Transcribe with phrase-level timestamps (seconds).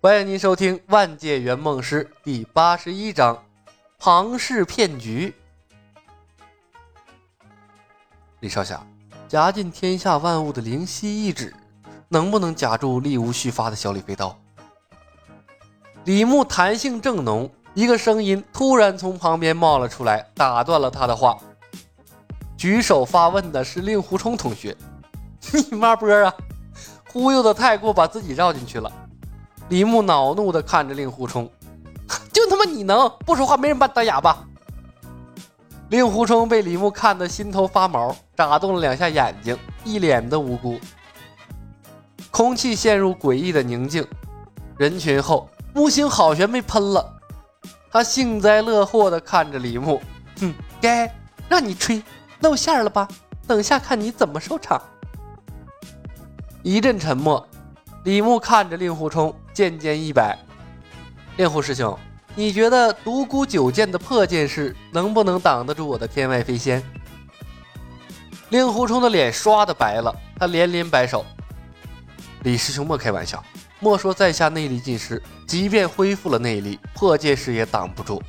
[0.00, 3.34] 欢迎您收听《万界圆梦师》第八十一章
[3.98, 5.34] 《庞氏骗局》。
[8.38, 8.80] 李少侠，
[9.26, 11.52] 夹尽天下万物的灵犀一指，
[12.06, 14.38] 能不能夹住力无虚发的小李飞刀？
[16.04, 21.36] 李牧弹性正浓，一个声音突然从旁边冒了出来，打断了他的话。
[22.56, 24.76] 举手发问的是令狐冲同学。
[25.72, 26.32] 你妈波啊！
[27.08, 28.92] 忽悠的太过，把自己绕进去了。
[29.68, 31.50] 李牧恼怒地看着令狐冲，
[32.32, 34.44] 就他妈你能不说话，没人把你当哑巴。
[35.90, 40.78] 令狐冲被李牧看得心头发毛，眨动了两下眼睛，一脸的无辜。
[42.30, 44.06] 空气陷入诡异的宁静。
[44.76, 47.20] 人群后，木星好悬被喷了，
[47.90, 50.00] 他幸灾乐祸地看着李牧，
[50.40, 51.12] 哼，该
[51.48, 52.02] 让你吹，
[52.40, 53.08] 露馅了吧？
[53.46, 54.80] 等下看你怎么收场。
[56.62, 57.48] 一阵沉默，
[58.04, 60.38] 李牧看着令狐冲，剑尖一摆
[61.36, 61.98] ：“令狐师兄，
[62.36, 66.80] 你觉得独孤九剑的破剑式能不能挡得住我的天外飞仙？”
[68.50, 71.26] 令狐冲的脸刷的白了，他连连摆手
[72.44, 73.44] ：“李师兄莫开玩笑，
[73.80, 78.22] 莫说在下内力尽失，即便恢复了内力，破剑式也挡不住。”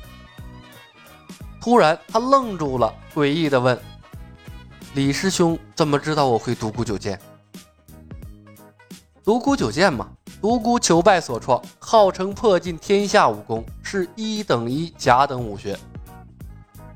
[1.62, 3.80] 突然，他愣住了，诡异的问
[4.94, 7.16] ：“李师兄怎么知道我会独孤九剑？”
[9.22, 10.08] 独孤九剑嘛，
[10.40, 15.78] 独孤求败所创，号称破尽天下武功，是一等一甲等武学。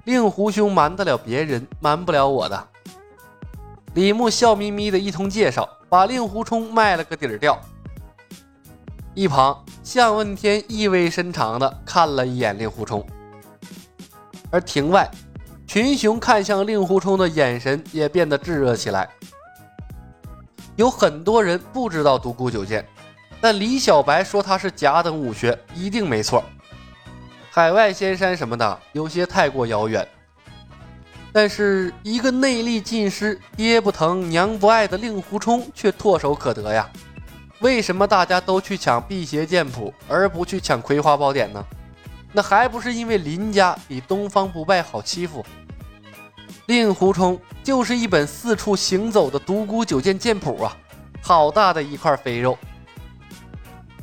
[0.04, 2.68] 令狐兄瞒得了别人，瞒不了我的。
[3.92, 7.58] 李牧笑眯眯的一通介绍，把令狐冲卖了个底儿掉。
[9.12, 13.06] 一旁，向问天意味深长的看了一眼令狐冲，
[14.50, 15.08] 而庭外，
[15.66, 19.08] 群雄看向令狐冲的眼神也变得炙热起来。
[20.76, 22.84] 有很多人不知道独孤九剑，
[23.44, 26.42] 但李小白说他是甲等武学，一定没错。
[27.50, 30.08] 海外仙山什么的有些太过遥远，
[31.30, 36.88] 但是一个内力尽失、爹不疼娘不爱的令狐冲却唾手可得呀。
[37.60, 41.62] 为什么大家都去抢辟邪剑谱，而不去抢葵花宝典呢？
[42.32, 45.44] 那还不是因为林家比东方不败好欺负？
[46.64, 50.74] 令狐冲就是一本四处行走的独孤九剑剑谱啊，
[51.20, 52.56] 好大的一块肥肉！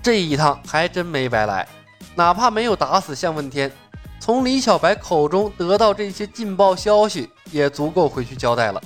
[0.01, 1.67] 这一趟还真没白来，
[2.16, 3.72] 哪怕没有打死向问天，
[4.19, 8.81] 从李小白口中得到这些劲爆消息，也足够回去交代了。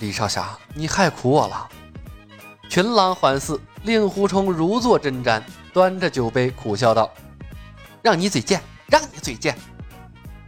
[0.00, 1.68] 李少侠，你害苦我了！
[2.70, 5.42] 群狼环伺，令狐冲如坐针毡，
[5.72, 7.10] 端着酒杯苦笑道
[8.00, 9.58] ：“让你嘴贱，让你嘴贱！”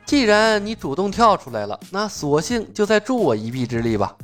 [0.06, 4.16] 既然你主动跳出来了，那索性就再助我一臂之力吧。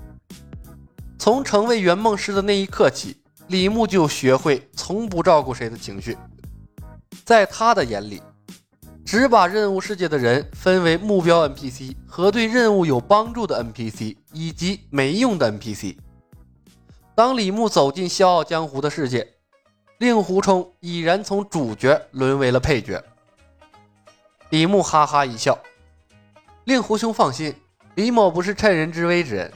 [1.18, 3.16] 从成为圆梦师的那一刻起，
[3.48, 6.16] 李牧就学会从不照顾谁的情绪。
[7.24, 8.22] 在他的眼里，
[9.04, 15.96] 只把任务世界的人分为目标 NPC 和对任务有帮助的 NPC，以及没用的 NPC。
[17.14, 19.26] 当李牧走进笑傲江湖的世界，
[19.98, 23.02] 令狐冲已然从主角沦为了配角。
[24.50, 25.58] 李牧哈哈一笑。
[26.64, 27.54] 令狐兄放心，
[27.94, 29.52] 李某不是趁人之危之人。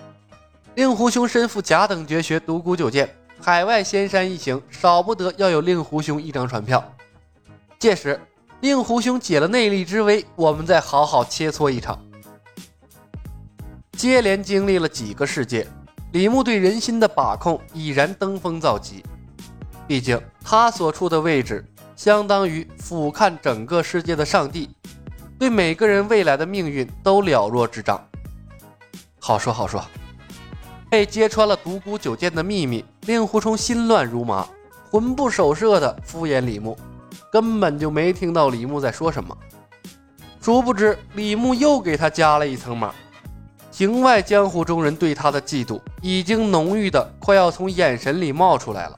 [0.76, 3.12] 令狐兄身负甲等绝学独孤九剑，
[3.42, 6.84] 海外仙山一行少不得要有令狐兄一张船票。
[7.78, 8.20] 届时，
[8.60, 11.98] 令狐兄解了内力之危，我们再好好切磋一场。
[13.92, 15.66] 接连经历了几个世界，
[16.12, 19.02] 李牧对人心的把控已然登峰造极。
[19.86, 21.64] 毕竟他所处的位置，
[21.96, 24.68] 相当于俯瞰整个世界的上帝。
[25.38, 28.06] 对每个人未来的命运都了若指掌。
[29.18, 29.82] 好说好说，
[30.90, 34.46] 被揭穿了独孤九剑的秘密，令狐冲心乱如麻，
[34.88, 36.78] 魂不守舍的敷衍李牧，
[37.32, 39.36] 根本就没听到李牧在说什么。
[40.40, 42.94] 殊不知，李牧又给他加了一层码。
[43.72, 48.96] 庭外江湖中人对他的嫉妒，已经浓郁的快要从眼神里冒出来了。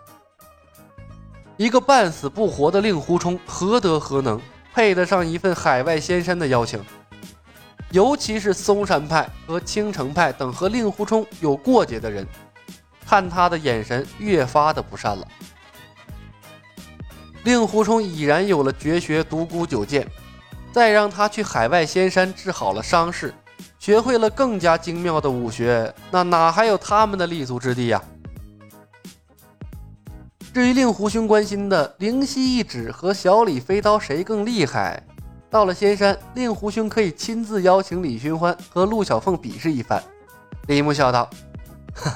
[1.57, 4.39] 一个半死不活的令狐冲，何德何能？
[4.75, 6.79] 配得上一份海外仙山的邀请，
[7.93, 12.27] 尤其是嵩山派和青城派等和令狐冲有过节的人，
[13.07, 15.27] 看他的眼神越发的不善了。
[17.45, 20.07] 令狐冲已然有了绝学独孤九剑，
[20.73, 23.35] 再让他去海外仙山治好了伤势，
[23.79, 28.01] 学会了更加精妙的武学，那哪还有他们的立足之地呀？
[30.55, 35.03] 至于令狐兄关心的灵犀一指和小李飞刀谁更厉害，
[35.51, 40.01] 到了仙山，令狐兄可以亲自邀请李寻欢和陆小凤比试一番。
[40.69, 41.29] 李牧笑道：“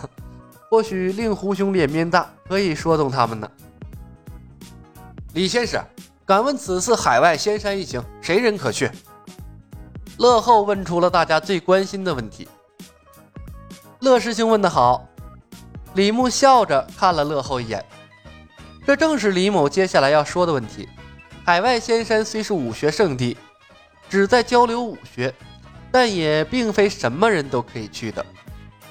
[0.68, 3.50] 或许令狐兄脸面大，可以说动他们呢。”
[5.34, 5.84] 李先生，
[6.24, 8.90] 敢问此次海外仙山一行，谁人可去？
[10.18, 12.48] 乐后问出了大家最关心的问题。
[14.00, 15.06] 乐师兄问得好。
[15.94, 17.84] 李牧笑着看了乐后一眼，
[18.86, 20.88] 这正是李某接下来要说的问题。
[21.44, 23.36] 海外仙山虽是武学圣地，
[24.08, 25.34] 旨在交流武学，
[25.90, 28.24] 但也并非什么人都可以去的。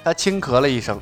[0.02, 1.00] 他轻咳了一声。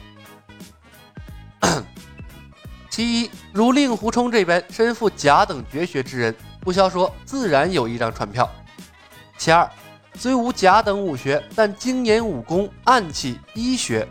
[2.95, 8.49] 其一，如令狐冲这般身负甲等绝学之人，不消说，自然有一张船票。
[9.37, 9.69] 其二，
[10.15, 14.07] 虽无甲等武学，但精研武功、暗器、医学。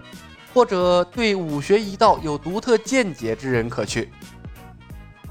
[0.53, 4.11] 或者对武学一道有独特见解之人可去。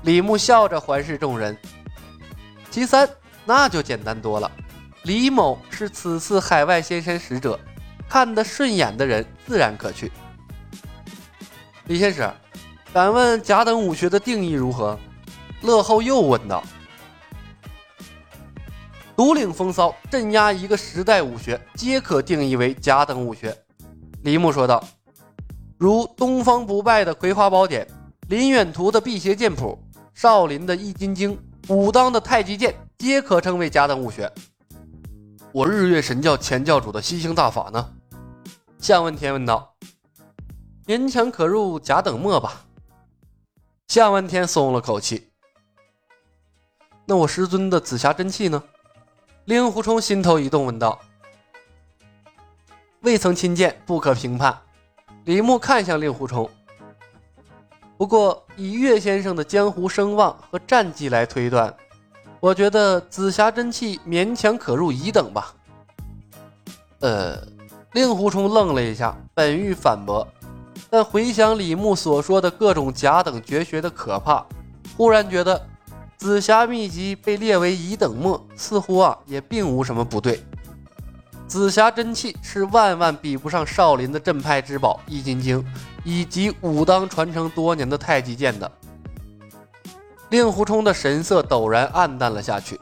[0.04, 1.54] 李牧笑着环视众人。
[2.70, 3.06] 其三，
[3.44, 4.50] 那就简单多了。
[5.02, 7.60] 李某是此次海外仙山使者，
[8.08, 10.10] 看得顺眼的人自然可去。
[11.84, 12.34] 李先生，
[12.92, 14.98] 敢问甲等武学的定义如何？
[15.62, 16.62] 乐后又问道。
[19.16, 23.56] 独领风骚，镇压一个时代武学，皆可定义为甲等武学。
[24.24, 24.84] 李牧说道。
[25.78, 27.84] 如东方不败的《葵花宝典》，
[28.28, 29.78] 林远图的《辟邪剑谱》，
[30.14, 31.34] 少林的《易筋经》，
[31.74, 34.30] 武当的太极剑，皆可称为甲等武学。
[35.50, 37.90] 我日月神教前教主的吸星大法呢？
[38.78, 39.74] 向问天问道。
[40.86, 42.64] 勉强可入甲等末吧。
[43.92, 45.28] 向问天松了口气。
[47.04, 48.64] 那我师尊的紫霞真气呢？
[49.44, 50.98] 令狐冲心头一动，问道。
[53.02, 54.58] 未曾亲见，不可评判。
[55.26, 56.48] 李牧看向令狐冲，
[57.98, 61.76] 不过以岳先生的江湖声望和战绩来推断，
[62.40, 65.54] 我觉得紫霞真气勉强可入乙等吧。
[67.00, 67.46] 呃，
[67.92, 70.26] 令狐冲愣了一下，本欲反驳，
[70.94, 74.44] 但回想李牧所说的各种甲等绝学的可怕，
[74.94, 75.58] 忽然觉得
[76.18, 80.44] 紫霞秘籍被列为乙等末，似乎啊也并无什么不对。
[81.48, 85.64] 紫霞真气是万万比不上少林的镇派之宝《易筋经》，
[86.04, 88.70] 以及武当传承多年的太极剑的。
[90.28, 92.78] 令狐冲的神色陡然暗淡了下去。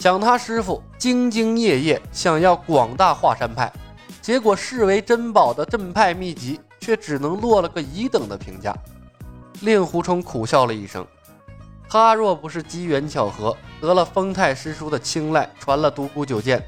[0.00, 3.72] 想他师傅兢兢业业想要广大华山派，
[4.20, 8.74] 结果视为珍宝的镇派秘籍，却只能落了个乙等的评价。
[9.60, 11.04] 令狐冲苦笑了一声，
[11.88, 16.64] 他若不是机缘巧合得了丰泰师叔的青睐，传了独孤九剑。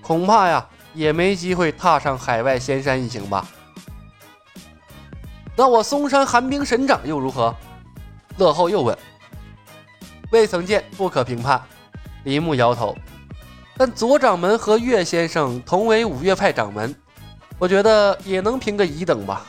[0.00, 3.46] 恐怕呀，也没机会踏上海外仙山一行吧。
[5.54, 7.54] 那我嵩山寒冰神掌又如何？
[8.38, 8.96] 乐后又问。
[10.30, 11.60] 未曾见，不可评判。
[12.24, 12.96] 李牧摇头。
[13.76, 16.94] 但左掌门和岳先生同为五岳派掌门，
[17.58, 19.46] 我觉得也能评个乙等吧。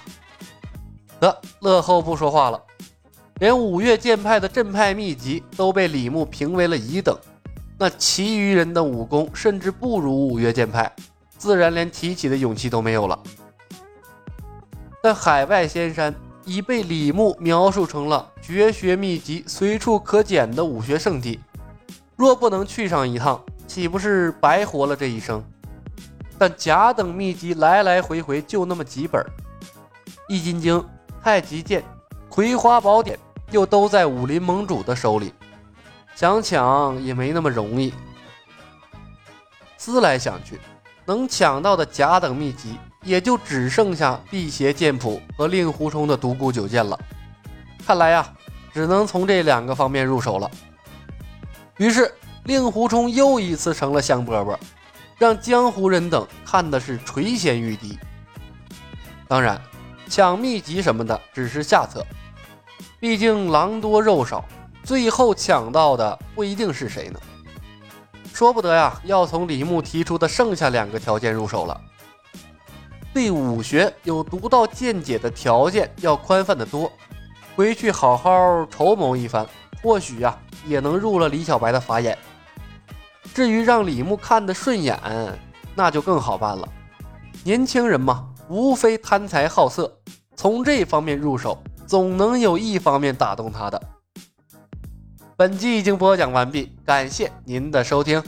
[1.20, 2.62] 得，乐后不说话了。
[3.40, 7.18] 连五岳剑派的镇派秘籍都被李牧评为了乙等。
[7.78, 10.90] 那其余人的武功甚至不如五岳剑派，
[11.38, 13.20] 自然连提起的勇气都没有了。
[15.02, 16.14] 但海外仙山
[16.46, 21.40] 已被李牧描述成了绝学秘籍随处可捡的武学圣地，
[22.16, 25.44] 若不能去上一趟，岂不是白活了这一生？
[26.38, 29.22] 但甲等秘籍来来回回就那么几本，
[30.28, 30.80] 《易筋经》
[31.24, 31.82] 《太极剑》
[32.30, 33.18] 《葵花宝典》
[33.52, 35.34] 又都在武林盟主的手里。
[36.16, 37.94] 想抢也没那么容易。
[39.78, 40.60] 思来想去，
[41.06, 46.98] 能抢到的甲等秘籍也就只剩下辟邪剑谱和令狐冲的独孤九剑了。
[47.86, 48.32] 看来呀，
[48.72, 50.50] 只能从这两个方面入手了。
[51.78, 52.14] 于是，
[52.46, 54.56] 令狐冲又一次成了香饽饽，
[55.18, 57.98] 让江湖人等看的是垂涎欲滴。
[59.28, 59.62] 当然，
[60.10, 62.06] 抢秘籍什么的只是下策，
[63.00, 64.44] 毕竟狼多肉少。
[64.84, 67.20] 最后抢到的不一定是谁呢？
[68.34, 71.80] 说不得呀，要从李牧提出的剩下两个条件入手了。
[73.14, 76.92] 对武学有独到见解的条件要宽泛的多，
[77.56, 79.48] 回去好好筹谋一番，
[79.82, 82.18] 或许呀也能入了李小白的法眼。
[83.34, 85.00] 至于让李牧看得顺眼，
[85.76, 86.68] 那就更好办了。
[87.44, 90.00] 年轻人嘛，无非贪财好色，
[90.36, 93.82] 从这方面入手，总能有一方面打动他的。
[95.36, 98.24] 本集已经播讲完毕，感谢您的收听。